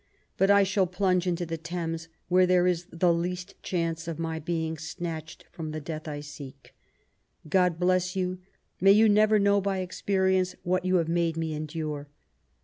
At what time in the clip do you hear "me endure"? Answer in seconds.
11.37-12.07